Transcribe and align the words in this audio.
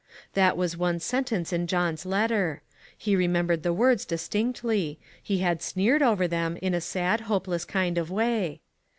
That 0.33 0.57
was 0.57 0.75
one 0.75 0.99
sentence 0.99 1.53
in 1.53 1.67
John's 1.67 2.07
letter. 2.07 2.63
He 2.97 3.15
remembered 3.15 3.61
the 3.61 3.71
words 3.71 4.03
distinctly; 4.03 4.97
he 5.21 5.37
had 5.41 5.61
sneered 5.61 6.01
over 6.01 6.27
them, 6.27 6.57
in 6.59 6.73
a 6.73 6.81
sad, 6.81 7.21
hopeless 7.29 7.65
kind 7.65 7.99
of 7.99 8.09
way. 8.09 8.61